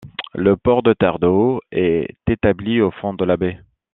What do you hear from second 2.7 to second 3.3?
au fond de